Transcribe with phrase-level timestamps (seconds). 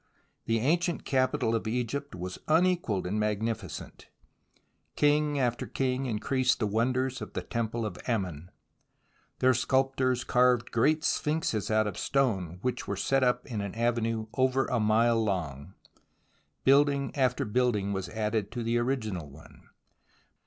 [0.47, 4.05] The ancient capital of Egypt was unequalled in magni ficence.
[4.95, 8.49] King after king increased the wonders of the temple of Ammon;
[9.41, 14.25] their sculptors carved great sphinxes out of stone, which were set up in an avenue
[14.33, 15.75] over a mile long.
[16.63, 19.69] Building after building was added to the original one.